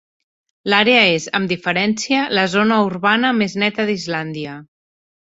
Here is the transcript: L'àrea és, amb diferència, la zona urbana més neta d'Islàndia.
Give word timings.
L'àrea 0.73 1.03
és, 1.17 1.27
amb 1.41 1.51
diferència, 1.53 2.23
la 2.39 2.49
zona 2.57 2.83
urbana 2.89 3.35
més 3.45 3.57
neta 3.67 3.89
d'Islàndia. 3.95 4.61